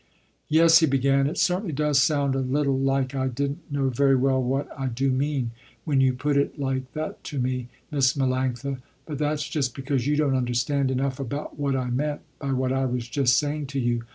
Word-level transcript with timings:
"Yes," 0.49 0.79
he 0.79 0.87
began, 0.87 1.27
"it 1.27 1.37
certainly 1.37 1.73
does 1.73 2.01
sound 2.01 2.33
a 2.33 2.39
little 2.39 2.75
like 2.75 3.13
I 3.13 3.27
didn't 3.27 3.71
know 3.71 3.89
very 3.89 4.15
well 4.15 4.41
what 4.41 4.67
I 4.75 4.87
do 4.87 5.11
mean, 5.11 5.51
when 5.85 6.01
you 6.01 6.13
put 6.13 6.37
it 6.37 6.57
like 6.59 6.91
that 6.93 7.23
to 7.25 7.37
me, 7.39 7.67
Miss 7.91 8.13
Melanctha, 8.17 8.79
but 9.05 9.19
that's 9.19 9.47
just 9.47 9.75
because 9.75 10.07
you 10.07 10.15
don't 10.15 10.33
understand 10.33 10.89
enough 10.89 11.19
about 11.19 11.59
what 11.59 11.75
I 11.75 11.91
meant, 11.91 12.21
by 12.39 12.51
what 12.51 12.73
I 12.73 12.85
was 12.87 13.07
just 13.07 13.37
saying 13.37 13.67
to 13.67 13.79
you. 13.79 14.01